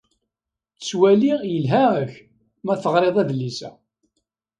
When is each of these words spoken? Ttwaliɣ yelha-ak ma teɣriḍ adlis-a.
Ttwaliɣ 0.77 1.39
yelha-ak 1.51 2.13
ma 2.65 2.73
teɣriḍ 2.81 3.15
adlis-a. 3.21 3.69